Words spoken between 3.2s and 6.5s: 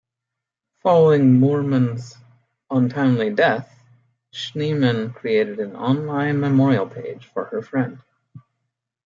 death, Schneeman created an online